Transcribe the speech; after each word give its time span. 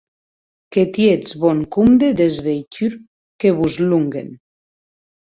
Que 0.77 0.85
tietz 0.95 1.35
bon 1.43 1.59
compde 1.77 2.09
des 2.23 2.35
veitures 2.49 2.99
que 3.41 3.55
vos 3.61 3.73
lòguen! 3.89 4.37